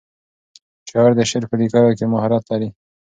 شاعر 0.89 1.11
د 1.17 1.21
شعر 1.29 1.43
په 1.49 1.55
لیکلو 1.61 1.97
کې 1.97 2.05
مهارت 2.13 2.43
لري. 2.51 2.69